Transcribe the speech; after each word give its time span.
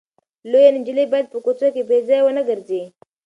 لويه 0.49 0.71
نجلۍ 0.77 1.05
باید 1.11 1.27
په 1.33 1.37
کوڅو 1.45 1.67
کې 1.75 1.81
بې 1.89 1.97
ځایه 2.07 2.23
ونه 2.25 2.41
ګرځي. 2.49 2.81